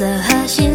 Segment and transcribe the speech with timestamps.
[0.00, 0.74] 色和心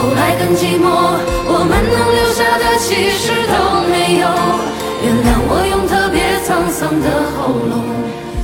[0.00, 0.88] 后来更寂寞，
[1.44, 3.52] 我们能留下的其实都
[3.84, 4.24] 没有。
[5.04, 7.84] 原谅我用特别沧桑的喉咙，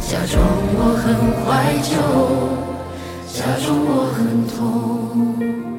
[0.07, 0.37] 假装
[0.77, 1.17] 我很
[1.47, 1.97] 怀旧，
[3.33, 5.76] 假装我很痛。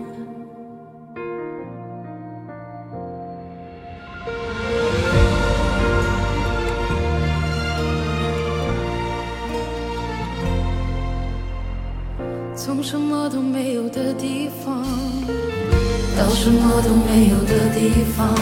[16.50, 18.34] 什么都没有的地方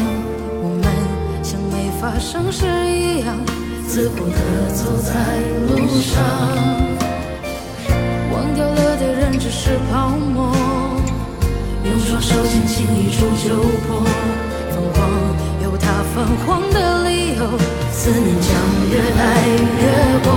[0.62, 0.86] 我们
[1.42, 3.36] 像没发生事一样
[3.88, 5.12] 自顾地走在
[5.66, 6.24] 路上
[8.32, 10.54] 忘掉了的人只是泡沫
[11.84, 13.56] 用双手轻轻一触就
[13.88, 14.04] 破
[14.70, 15.10] 泛黄
[15.64, 17.58] 有他泛黄的理由
[17.92, 18.54] 思念将
[18.88, 19.48] 越来
[19.82, 20.30] 越薄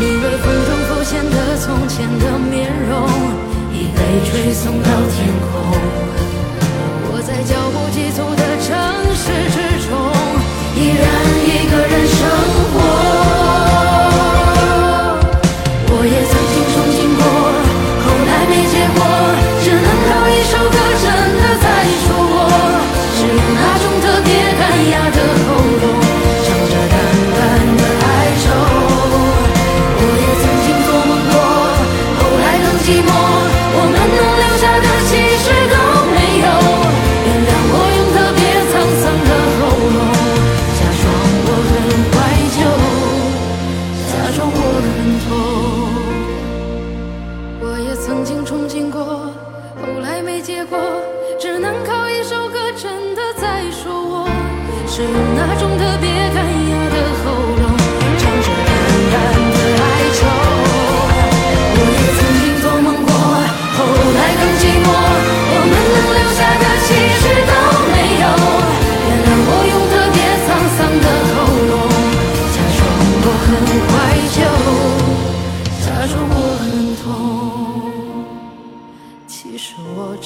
[0.00, 3.06] 你微风中浮现的从前的面容
[3.70, 6.17] 已被吹送到天空
[9.28, 9.92] 始至终，
[10.74, 11.04] 依然
[11.44, 12.18] 一个人生
[12.54, 12.57] 活。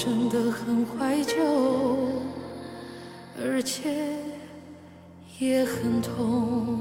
[0.04, 1.37] 真的很怀旧
[3.40, 3.88] 而且
[5.38, 6.76] 也很痛。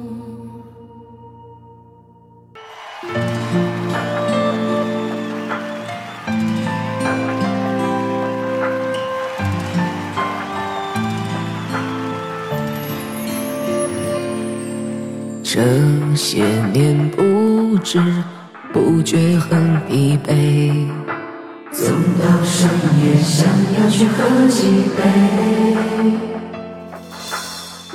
[15.44, 15.62] 这
[16.15, 18.01] 些年不知
[18.73, 21.00] 不觉很疲惫。
[21.81, 21.88] 走
[22.22, 22.69] 到深
[23.01, 24.60] 夜，想要去喝几
[24.95, 25.00] 杯。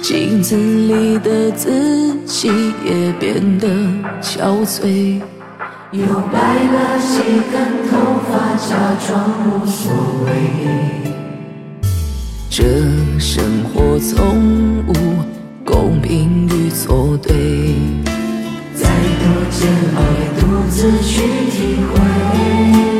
[0.03, 2.49] 镜子里的自己
[2.85, 3.69] 也变得
[4.21, 5.21] 憔悴，
[5.93, 6.03] 又
[6.33, 6.37] 白
[6.73, 7.23] 了几
[7.53, 7.55] 根
[7.88, 7.93] 头
[8.29, 8.71] 发，假
[9.06, 9.09] 装
[9.47, 9.93] 无所
[10.25, 10.29] 谓。
[12.50, 12.65] 这
[13.21, 14.93] 生活从无
[15.65, 17.31] 公平与错对，
[18.75, 21.56] 再多煎熬也独自去体
[21.93, 22.96] 会。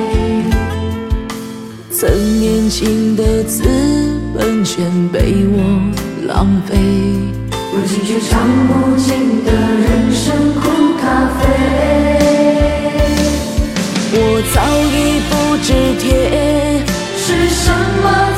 [1.99, 3.63] 曾年轻的资
[4.37, 5.81] 本全被我
[6.27, 6.77] 浪费，
[7.73, 10.61] 如今却尝不尽的人生苦
[11.01, 11.41] 咖啡。
[14.13, 14.15] 我
[14.53, 14.61] 早
[14.93, 14.95] 已
[15.31, 16.85] 不知甜
[17.17, 17.73] 是什
[18.03, 18.36] 么。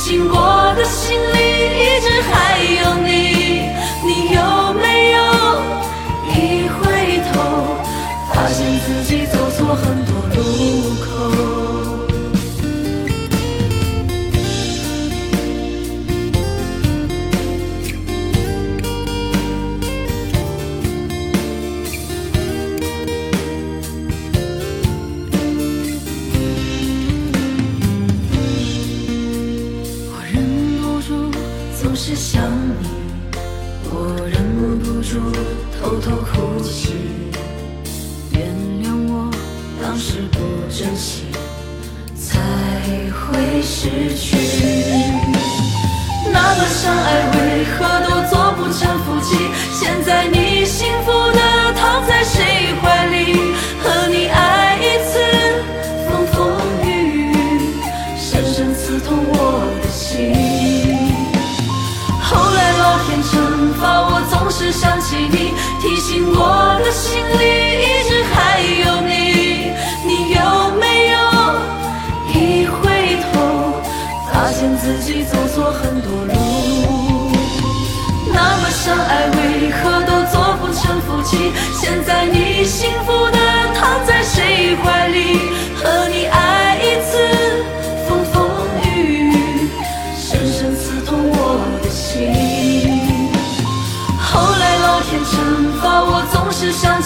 [0.00, 1.36] 醒，我的心里
[1.78, 2.32] 一直还
[2.82, 2.99] 有你。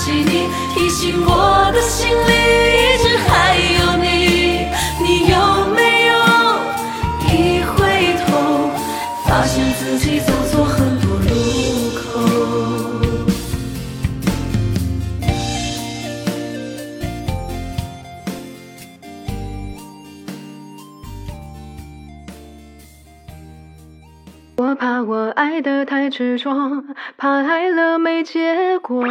[0.05, 2.44] 起你提醒我的心里
[25.65, 26.53] 得太执着，
[27.17, 29.03] 怕爱了没结果。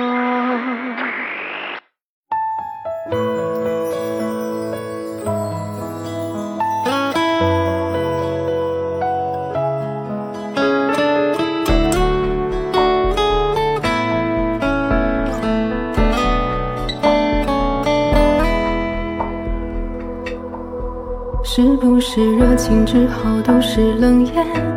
[21.43, 24.72] 是不是热情之后都是冷眼？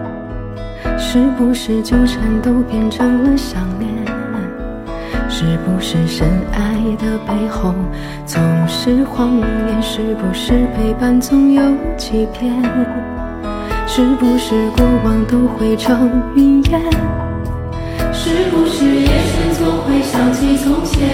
[1.09, 3.89] 是不是纠缠都变成了想念？
[5.29, 7.73] 是不是深爱的背后
[8.27, 9.81] 总是谎言？
[9.81, 11.63] 是不是陪伴总有
[11.97, 12.53] 欺骗？
[13.87, 16.81] 是不是过往都汇成云烟？
[18.13, 21.09] 是不是夜深总会想起从前？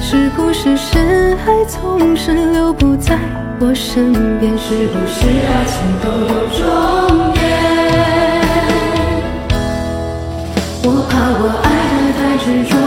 [0.00, 3.18] 是不是深爱总是留不在
[3.60, 4.56] 我身边？
[4.56, 7.33] 是不是爱情都有终点？
[10.86, 12.83] 我怕我爱得太执着。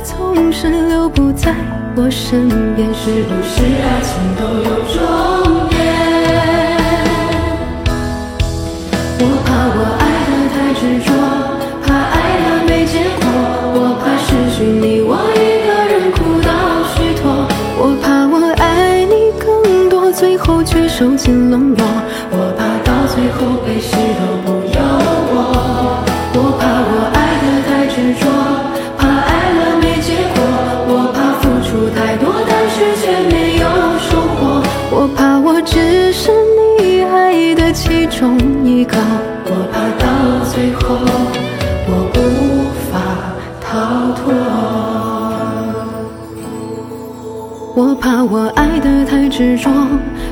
[0.00, 1.54] 总是留不在
[1.96, 2.88] 我身边。
[2.94, 5.59] 是不是爱情都有种
[49.40, 49.70] 执着，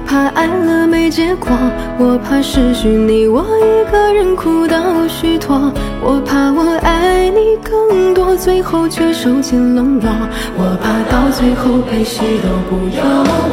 [0.07, 1.49] 怕爱了没结果，
[1.97, 4.77] 我怕失去你，我一个人哭到
[5.09, 5.73] 虚脱，
[6.03, 10.11] 我怕我爱你更多，最后却受尽冷落，
[10.59, 13.00] 我怕到最后悲喜都不由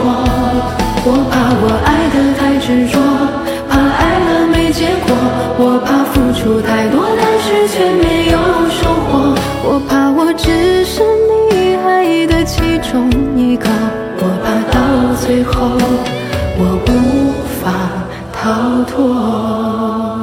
[0.03, 0.05] 我，
[1.05, 3.00] 我怕我爱的太执着，
[3.69, 5.15] 怕爱了没结果，
[5.57, 8.38] 我怕付出太多，但是却没有
[8.69, 9.33] 收获，
[9.63, 11.01] 我怕我只是
[11.53, 13.69] 你爱的其中一个，
[14.17, 14.64] 我怕。
[14.95, 15.77] 到最后
[16.57, 17.91] 我无法
[18.31, 20.14] 逃脱。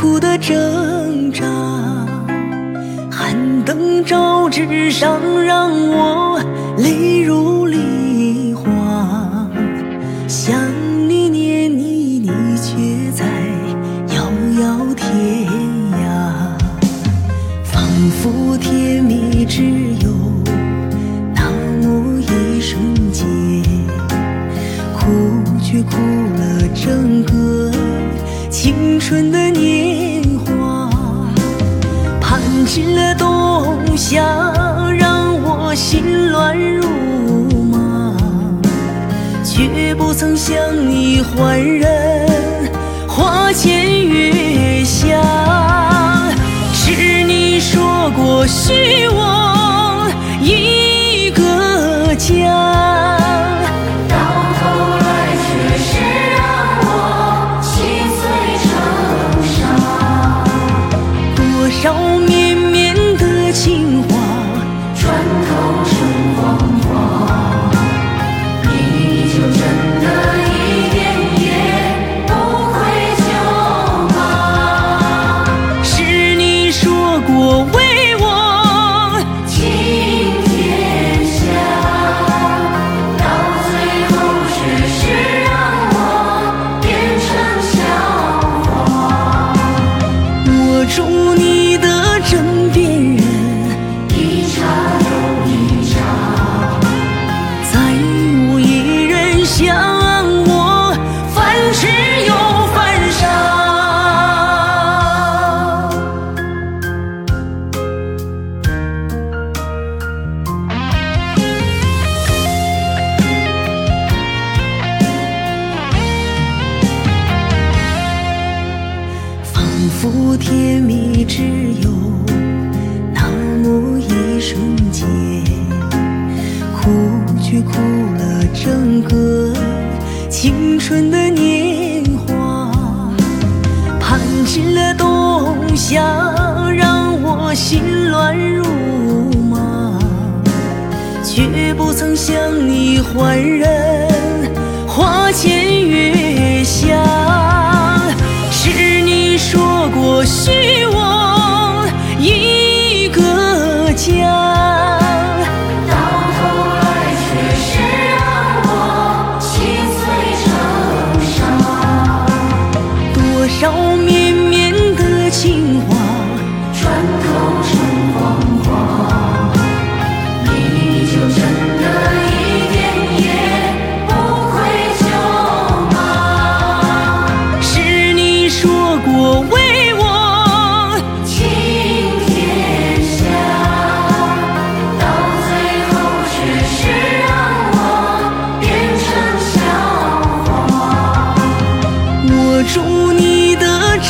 [0.00, 1.44] 苦的挣扎，
[3.10, 3.36] 寒
[3.66, 6.40] 灯照纸上，让我
[6.78, 7.89] 泪如淋。
[34.10, 36.84] 想让我心乱如
[37.70, 38.12] 麻，
[39.44, 42.68] 却不曾向你换人
[43.06, 45.06] 花前月下，
[46.72, 49.29] 是你说过许我。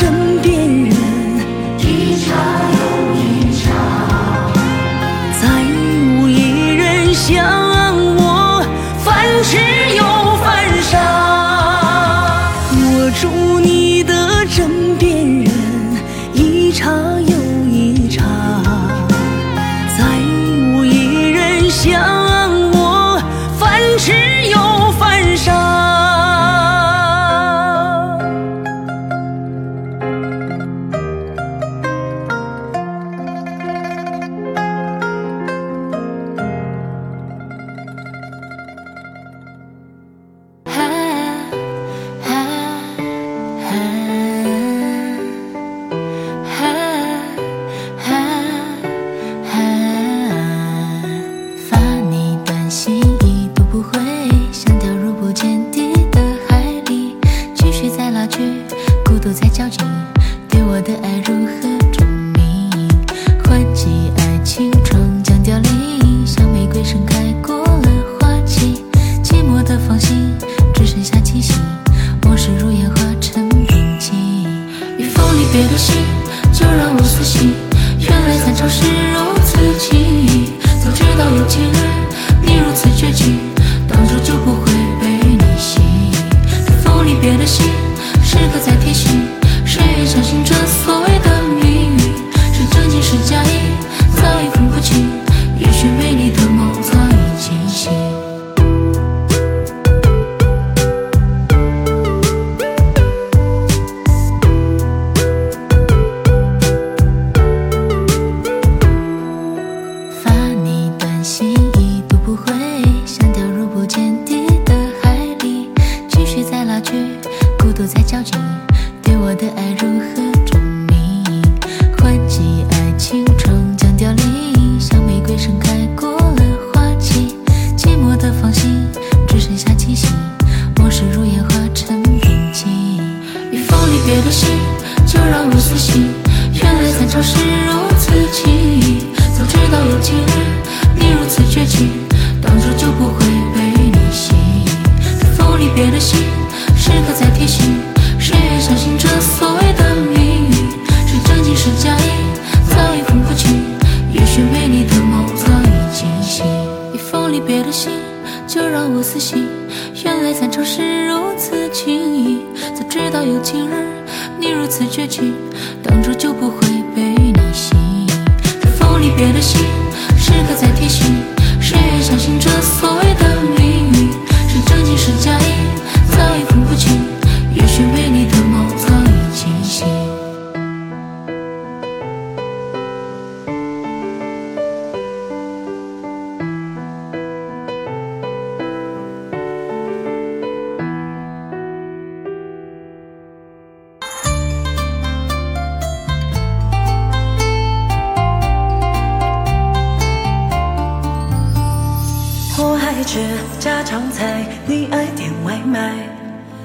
[0.01, 0.30] can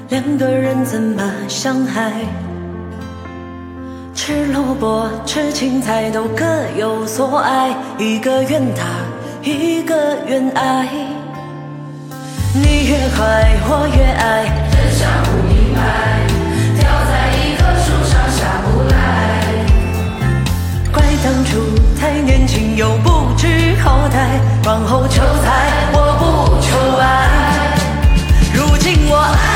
[0.08, 2.12] 两个人怎么相爱？
[4.14, 6.44] 吃萝卜吃青菜都各
[6.78, 8.84] 有所爱一个愿打
[9.42, 10.86] 一个愿挨。
[12.54, 14.44] 你越坏我越爱。
[14.70, 15.80] 真想不明白
[16.78, 18.94] 吊在一棵树上下不来
[20.92, 21.58] 怪当初
[22.00, 26.24] 太年轻又不知好歹往后求财我不
[26.62, 27.04] 求爱。
[28.54, 29.55] 如今我爱。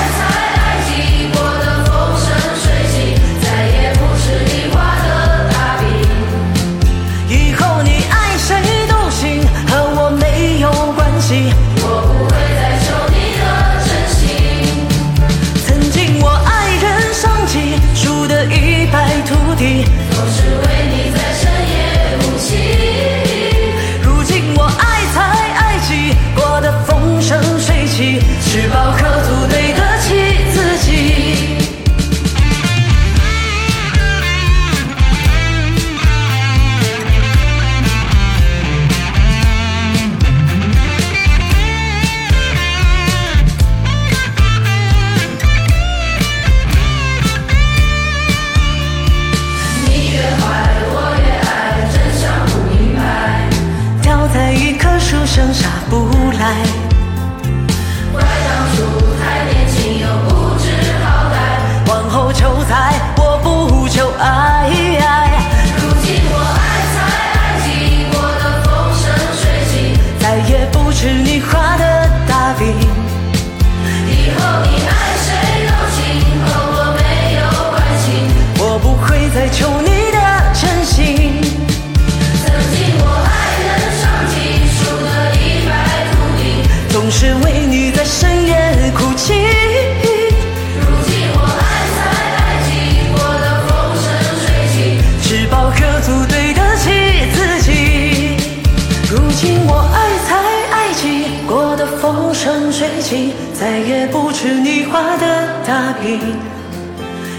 [55.33, 56.09] 剩下不
[56.41, 56.80] 来。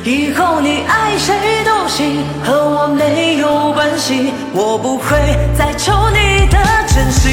[0.03, 5.15] 以后你爱谁都行和我没有关系我不会
[5.55, 6.57] 再求你的。
[6.87, 7.31] 真心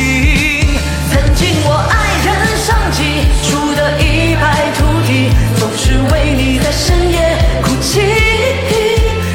[1.11, 2.29] 曾经我爱人
[2.59, 8.03] 伤己输得一败涂地总是为你在深夜哭泣。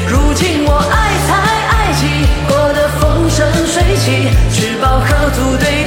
[0.08, 1.34] 如今我爱财
[1.68, 5.83] 爱己过得风生水起吃饱喝足对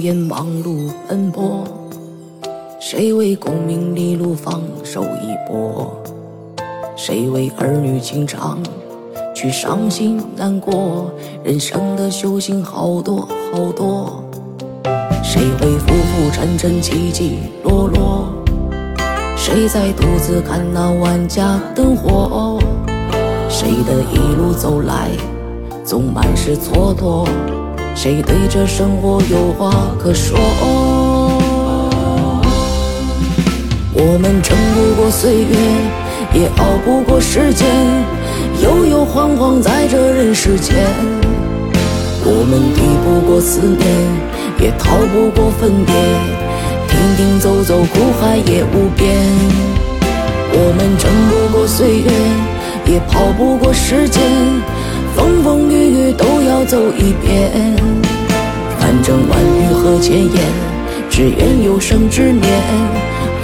[0.00, 1.62] 米油盐忙碌奔波？
[2.80, 5.94] 谁为功名利禄放手一搏？
[6.96, 8.58] 谁为儿女情长
[9.34, 11.10] 去伤心难过？
[11.44, 14.24] 人生的修行好多好多。
[15.22, 18.32] 谁会浮浮沉沉起起落落？
[19.36, 22.58] 谁在独自看那万家灯火？
[23.50, 25.10] 谁的一路走来
[25.84, 27.28] 总满是蹉跎？
[27.94, 30.38] 谁对这生活有话可说？
[33.92, 35.54] 我们争不过岁月，
[36.32, 37.66] 也熬不过时间，
[38.62, 40.74] 悠悠晃晃在这人世间。
[42.24, 43.86] 我们抵不过思念，
[44.58, 45.94] 也逃不过分别，
[46.88, 49.16] 停停走走，苦海也无边。
[50.52, 52.10] 我们争不过岁月，
[52.86, 54.22] 也跑不过时间，
[55.16, 57.50] 风风雨雨都要走一遍。
[58.78, 60.42] 反正万语和千言，
[61.08, 62.44] 只愿有生之年。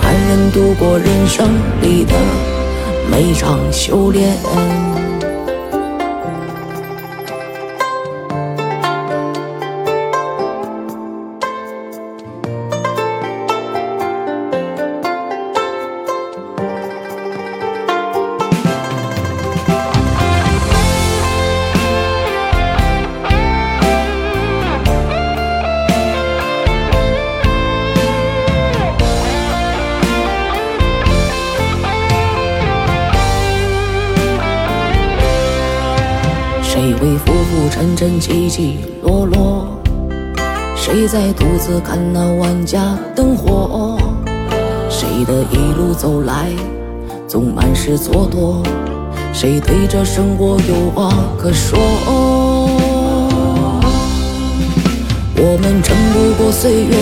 [0.03, 1.49] 安然度过人生
[1.83, 2.13] 里的
[3.11, 4.37] 每场修炼。
[38.07, 39.67] 浮沉沉起起落落？
[40.77, 43.99] 谁在独自看那万家灯火？
[44.89, 46.47] 谁的一路走来
[47.27, 48.65] 总满是蹉跎？
[49.33, 51.77] 谁对这生活有话可说？
[55.39, 56.95] 我们争不过岁月，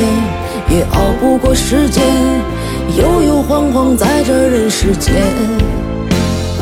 [0.71, 2.03] 也熬不过时间，
[2.97, 5.15] 悠悠晃晃在这人世间。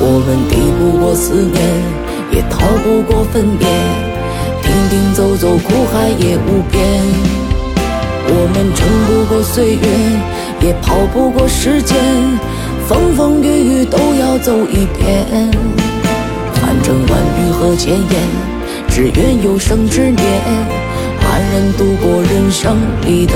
[0.01, 2.03] 我们抵不过思念。
[2.35, 3.69] 也逃不过分别，
[4.73, 6.81] 停停走走，苦海也无边。
[8.25, 9.87] 我们争不过岁月，
[10.63, 11.95] 也跑不过时间，
[12.89, 13.49] 风风雨
[13.83, 15.27] 雨都要走一遍。
[16.55, 18.23] 反正万语和千言，
[18.89, 20.41] 只愿有生之年，
[21.21, 23.35] 安然度过人生里的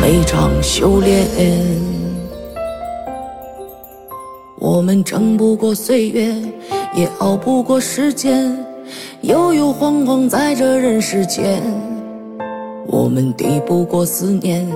[0.00, 1.26] 每场修炼。
[4.60, 6.32] 我们争不过岁月。
[6.94, 8.56] 也熬不过时间，
[9.28, 11.62] 悠悠晃晃在这人世间。
[12.86, 14.66] 我们抵不过思念，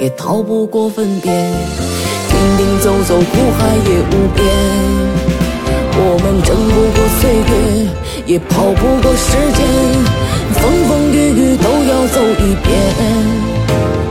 [0.00, 1.30] 也逃不过分别。
[1.30, 3.24] 停停走走，苦
[3.56, 4.44] 海也无边。
[5.94, 7.86] 我们争不过岁月，
[8.26, 9.64] 也跑不过时间。
[10.50, 12.74] 风风雨雨都要走一遍。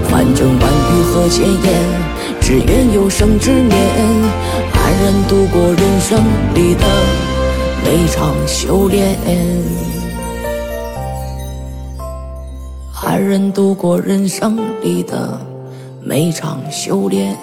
[0.09, 1.67] 反正万语和千言，
[2.39, 3.77] 只愿有生之年，
[4.71, 6.17] 安然度过人生
[6.55, 7.30] 里的。
[7.83, 9.17] 每场修炼，
[13.03, 15.39] 安然度过人生里的
[16.01, 17.35] 每场修炼。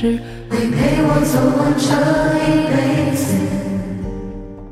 [0.00, 1.92] 开始，会陪我走完这
[2.48, 3.20] 一辈子。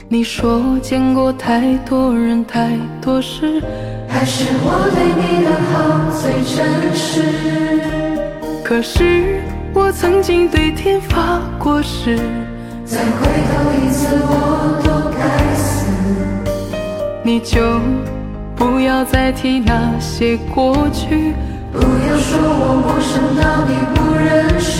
[0.09, 2.71] 你说，见过太多人太
[3.03, 3.63] 多事，
[4.09, 5.77] 还是我对你的好
[6.19, 6.57] 最真
[6.97, 7.05] 实。
[8.65, 9.43] 可是
[9.75, 12.17] 我曾经对天发过誓，
[12.87, 15.21] 再回头一次我都该
[15.55, 15.85] 死。
[17.23, 17.79] 你就
[18.57, 21.35] 不要再提那些过去。
[21.73, 24.77] 不要说我陌生到你不认识，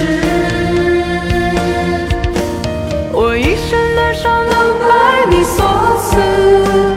[3.13, 4.89] 我一生的伤都拜
[5.31, 5.57] 你所
[6.01, 6.88] 赐。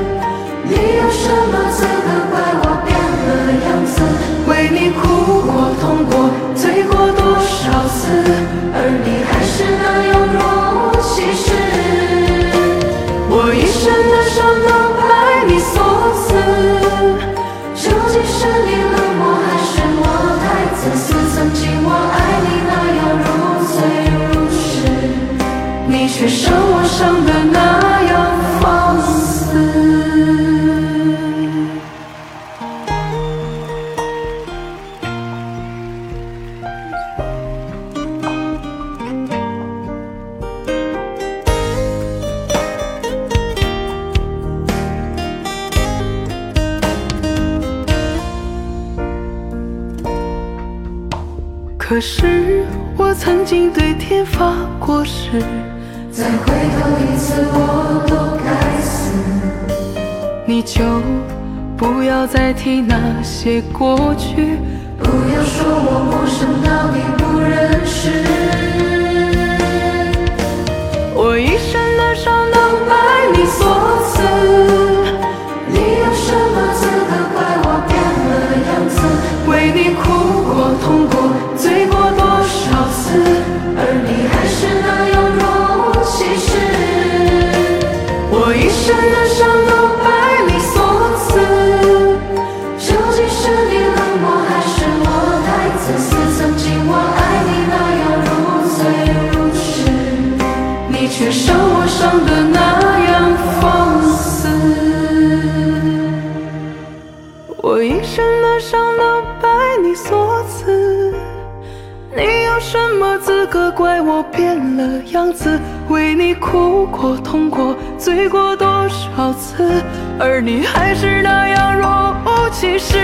[115.31, 119.83] 次为你哭过、痛过、醉过多少次，
[120.19, 122.97] 而你还是那样若无其事。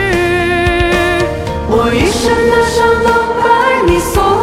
[1.69, 3.09] 我一身的伤都
[3.41, 3.45] 拜
[3.85, 4.36] 你所。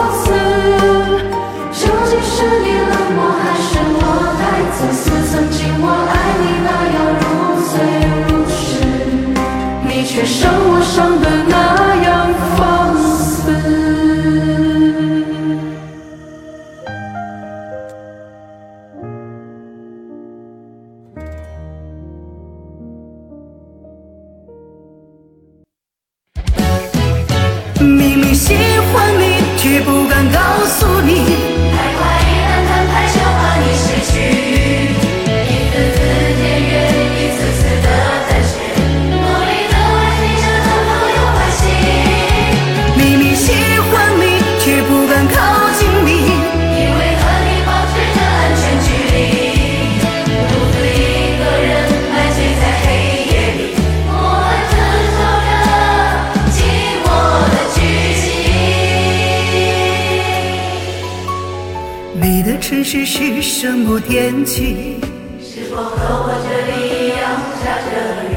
[65.54, 67.22] 是否和我这里一样
[67.62, 67.86] 下着
[68.26, 68.34] 雨？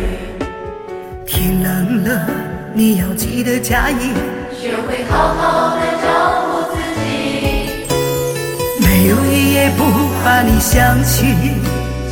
[1.26, 2.30] 天冷了，
[2.76, 4.14] 你要记得加衣，
[4.56, 6.06] 学会好好的照
[6.46, 7.90] 顾自己。
[8.86, 9.82] 没有你也不
[10.24, 11.26] 把你想起，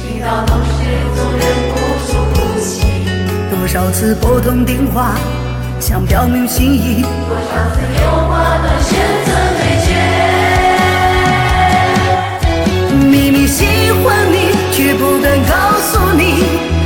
[0.01, 0.81] 听到梦时
[1.15, 1.75] 总忍不
[2.07, 2.81] 住呼吸。
[3.51, 5.13] 多少次拨通电话
[5.79, 7.45] 想表明心意，多少
[7.75, 9.29] 次有话都选择
[9.59, 9.87] 没说。
[13.07, 14.44] 明明喜欢你。
[14.75, 16.84] 却不敢告诉你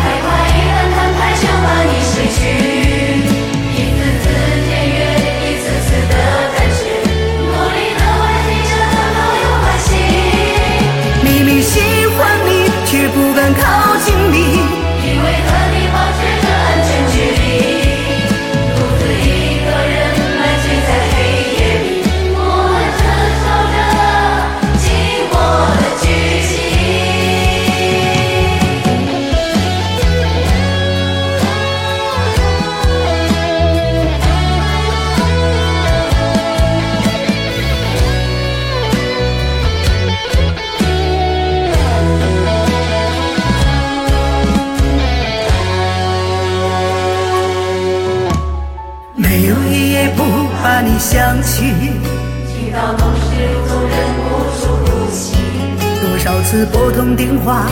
[56.65, 57.65] 拨通电话，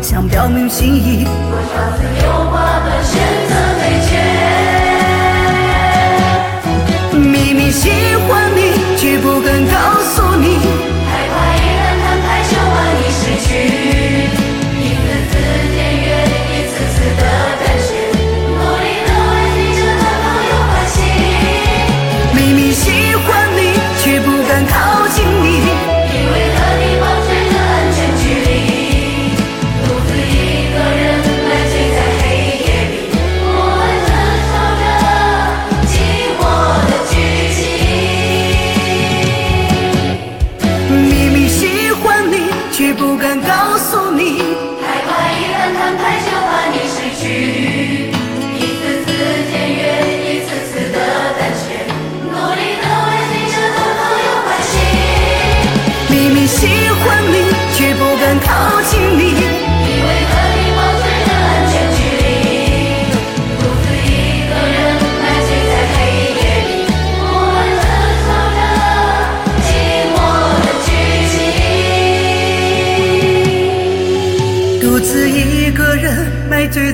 [0.00, 1.24] 想表明心意。
[1.24, 3.82] 多少次有话本选择没
[7.10, 7.99] 说，秘密心。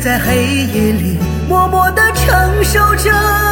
[0.07, 0.37] 在黑
[0.73, 3.46] 夜里默默地承受着。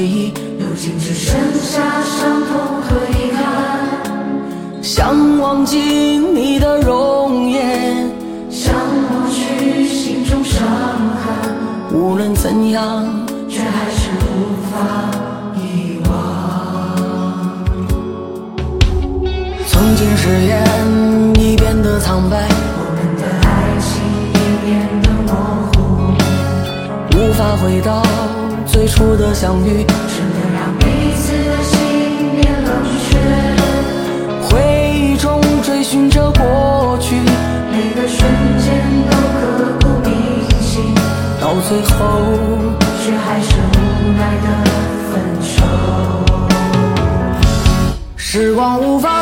[0.00, 0.39] away
[29.30, 31.78] 的相遇，只能让彼此的心
[32.34, 32.68] 变冷
[33.08, 33.16] 却。
[34.48, 34.50] 回
[34.92, 37.14] 忆中追寻着过去，
[37.70, 38.28] 每个瞬
[38.58, 38.66] 间
[39.08, 40.10] 都刻骨铭
[40.60, 40.82] 心，
[41.40, 41.96] 到最后
[43.04, 43.78] 却还是无
[44.18, 44.46] 奈的
[45.12, 45.62] 分手。
[48.16, 49.19] 时光无法。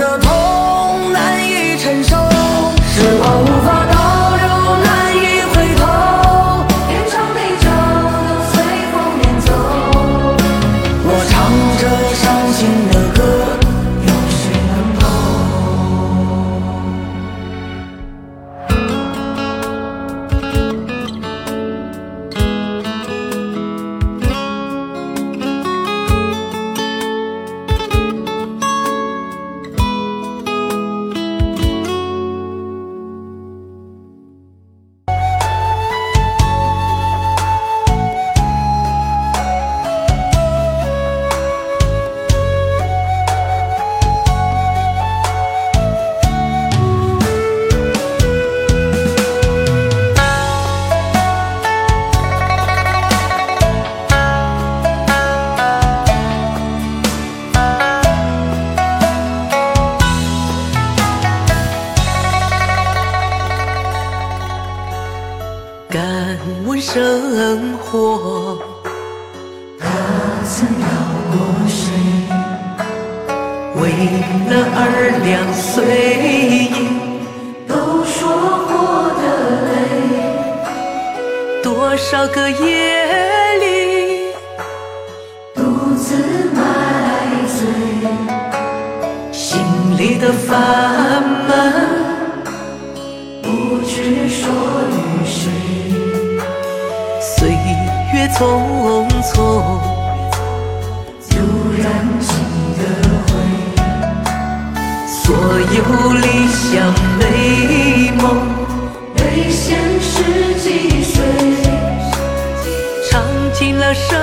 [0.00, 2.16] 的痛难以承受
[2.88, 3.99] 时光无法倒
[98.40, 98.42] 匆
[99.20, 99.36] 匆，
[101.28, 101.36] 就
[101.76, 101.84] 让
[102.20, 102.28] 情
[102.78, 102.82] 的
[103.26, 103.30] 回，
[105.06, 105.20] 所
[105.76, 105.78] 有
[106.14, 106.64] 理想
[107.18, 107.22] 美
[108.16, 108.24] 梦。
[109.14, 109.20] 被
[109.50, 109.60] 现
[110.00, 110.08] 实
[110.54, 111.14] 击碎，
[113.10, 113.20] 尝
[113.52, 114.18] 尽了生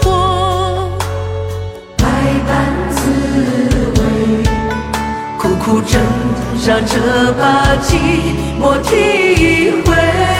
[0.00, 0.88] 活
[1.96, 2.04] 百
[2.46, 2.52] 般
[2.92, 3.00] 滋
[3.96, 4.00] 味，
[5.36, 6.00] 苦苦挣
[6.64, 7.42] 扎着把
[7.82, 7.98] 寂
[8.60, 10.33] 寞体会。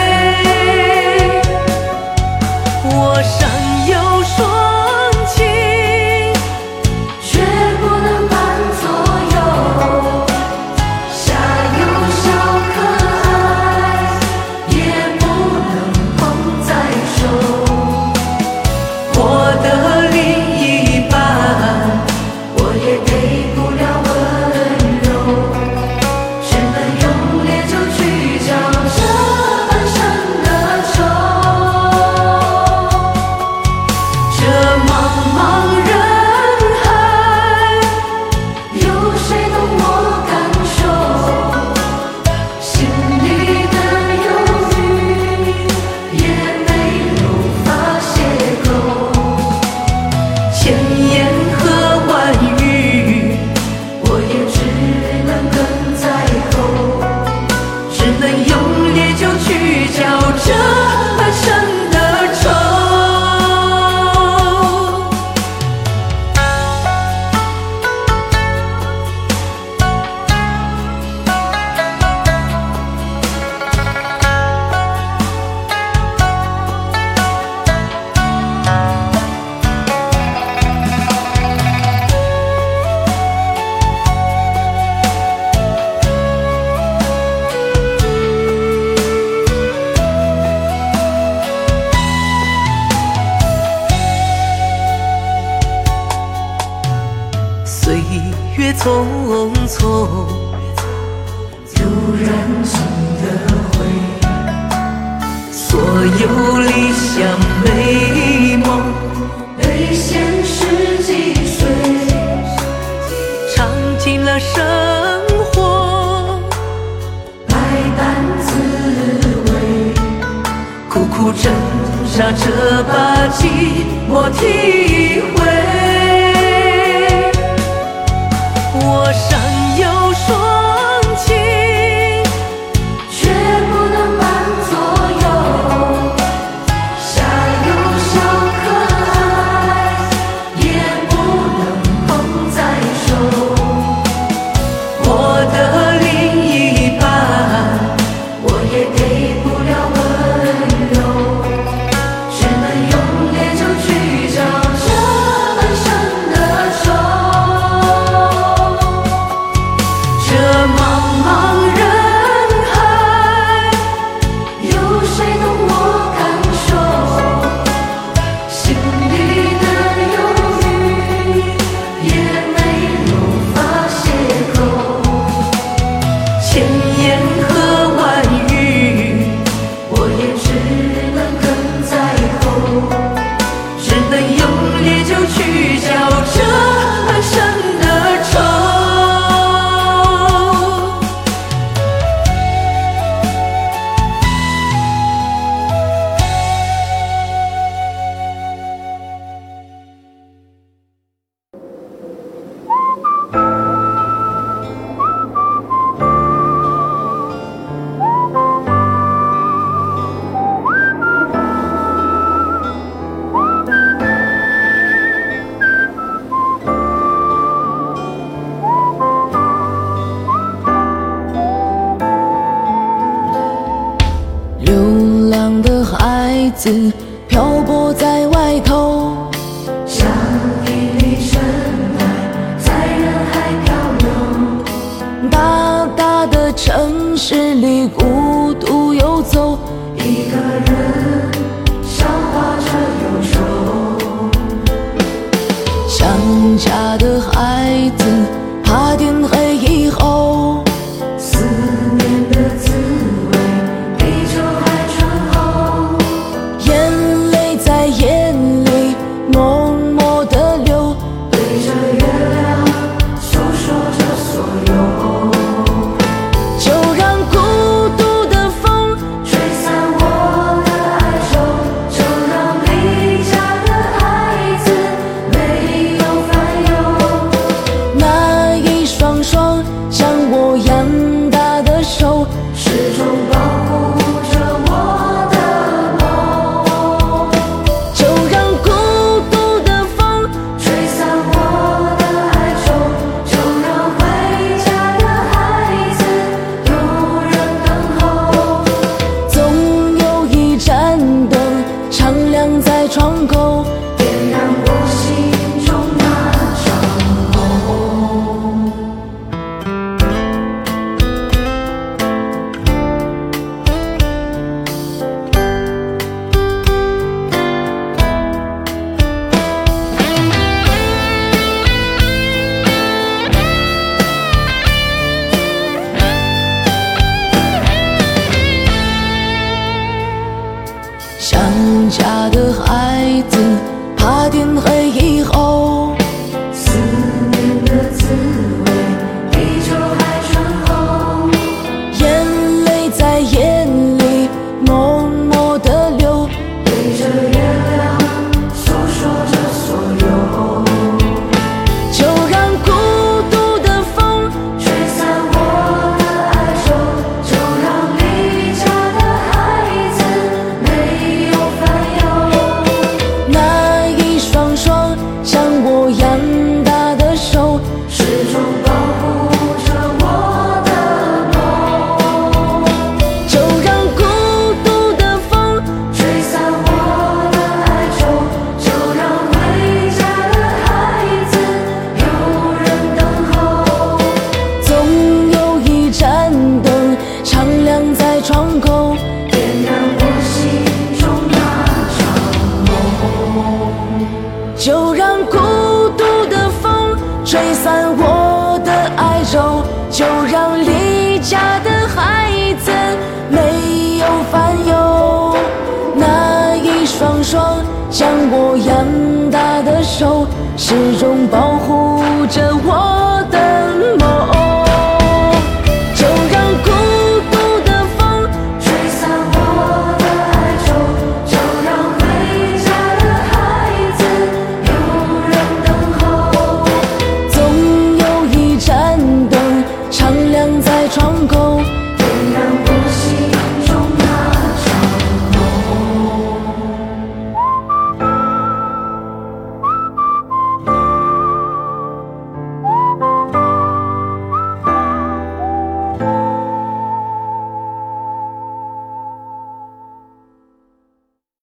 [2.97, 3.74] 我伤